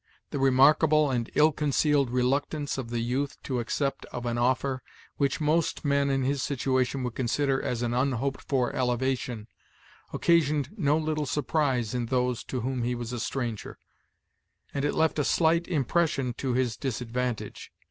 The 0.31 0.39
remarkable 0.39 1.11
and 1.11 1.29
ill 1.35 1.51
concealed 1.51 2.09
reluctance 2.09 2.79
of 2.79 2.89
the 2.89 3.01
youth 3.01 3.37
to 3.43 3.59
accept 3.59 4.03
of 4.05 4.25
an 4.25 4.35
offer, 4.39 4.81
which 5.17 5.39
most 5.39 5.85
men 5.85 6.09
in 6.09 6.23
his 6.23 6.41
situation 6.41 7.03
would 7.03 7.13
consider 7.13 7.61
as 7.61 7.83
an 7.83 7.93
unhoped 7.93 8.41
for 8.41 8.75
elevation, 8.75 9.47
occasioned 10.11 10.69
no 10.75 10.97
little 10.97 11.27
surprise 11.27 11.93
in 11.93 12.07
those 12.07 12.43
to 12.45 12.61
whom 12.61 12.81
he 12.81 12.95
was 12.95 13.13
a 13.13 13.19
stranger; 13.19 13.77
and 14.73 14.85
it 14.85 14.95
left 14.95 15.19
a 15.19 15.23
slight 15.23 15.67
impression 15.67 16.33
to 16.33 16.53
his 16.53 16.77
disadvantage. 16.77 17.71